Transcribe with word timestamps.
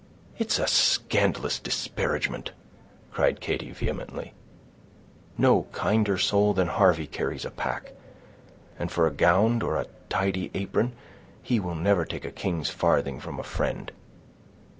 "It's 0.39 0.57
a 0.57 0.65
scandalous 0.65 1.59
disparagement" 1.59 2.53
cried 3.11 3.39
Katy, 3.39 3.69
vehemently, 3.69 4.33
"no 5.37 5.67
kinder 5.73 6.17
soul 6.17 6.55
than 6.55 6.69
Harvey 6.69 7.05
carries 7.05 7.45
a 7.45 7.51
pack; 7.51 7.91
and 8.79 8.91
for 8.91 9.05
a 9.05 9.11
gownd 9.11 9.61
or 9.61 9.75
a 9.77 9.85
tidy 10.09 10.49
apron, 10.55 10.93
he 11.43 11.59
will 11.59 11.75
never 11.75 12.03
take 12.03 12.25
a 12.25 12.31
king's 12.31 12.71
farthing 12.71 13.19
from 13.19 13.39
a 13.39 13.43
friend. 13.43 13.91